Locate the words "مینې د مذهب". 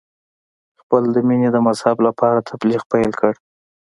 1.27-1.97